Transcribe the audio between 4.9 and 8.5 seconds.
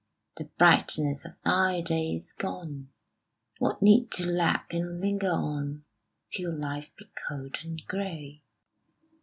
linger on Till life be cold and gray?